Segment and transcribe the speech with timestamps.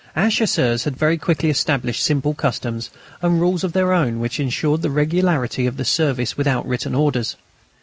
[0.15, 2.89] Our Chasseurs had very quickly established simple customs
[3.21, 7.35] and rules of their own which ensured the regularity of the service without written orders.